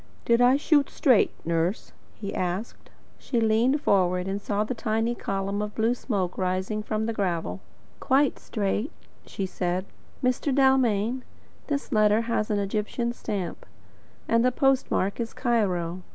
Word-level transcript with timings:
"Did 0.25 0.41
I 0.41 0.57
shoot 0.57 0.89
straight, 0.89 1.29
nurse?" 1.45 1.91
he 2.15 2.33
asked. 2.33 2.89
She 3.19 3.39
leaned 3.39 3.81
forward 3.81 4.27
and 4.27 4.41
saw 4.41 4.63
the 4.63 4.73
tiny 4.73 5.13
column 5.13 5.61
of 5.61 5.75
blue 5.75 5.93
smoke 5.93 6.39
rising 6.39 6.81
from 6.81 7.05
the 7.05 7.13
gravel. 7.13 7.59
"Quite 7.99 8.39
straight," 8.39 8.91
she 9.27 9.45
said. 9.45 9.85
"Mr. 10.23 10.51
Dalmain, 10.55 11.21
this 11.67 11.91
letter 11.91 12.21
has 12.21 12.49
an 12.49 12.57
Egyptian 12.57 13.13
stamp, 13.13 13.63
and 14.27 14.43
the 14.43 14.51
postmark 14.51 15.19
is 15.19 15.33
Cairo. 15.33 16.01